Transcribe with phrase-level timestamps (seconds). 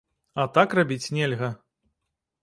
[0.43, 1.49] А так рабіць нельга.